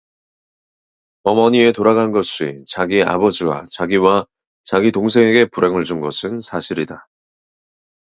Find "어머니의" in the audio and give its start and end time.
1.21-1.73